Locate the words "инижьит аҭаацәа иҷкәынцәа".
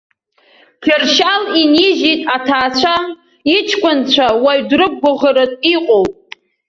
1.61-4.27